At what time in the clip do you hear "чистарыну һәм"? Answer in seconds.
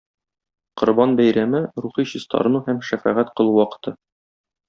2.13-2.81